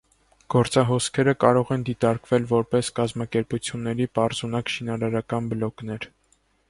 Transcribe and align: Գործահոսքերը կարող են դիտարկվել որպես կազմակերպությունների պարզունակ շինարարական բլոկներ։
Գործահոսքերը 0.53 1.33
կարող 1.43 1.73
են 1.75 1.83
դիտարկվել 1.89 2.49
որպես 2.53 2.89
կազմակերպությունների 3.01 4.09
պարզունակ 4.21 4.73
շինարարական 4.77 5.53
բլոկներ։ 5.53 6.09